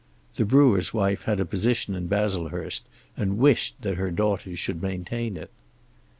The 0.33 0.45
brewer's 0.45 0.95
wife 0.95 1.25
had 1.25 1.39
a 1.39 1.45
position 1.45 1.93
in 1.93 2.07
Baslehurst 2.07 2.87
and 3.15 3.37
wished 3.37 3.79
that 3.83 3.97
her 3.97 4.09
daughters 4.09 4.57
should 4.57 4.81
maintain 4.81 5.37
it. 5.37 5.51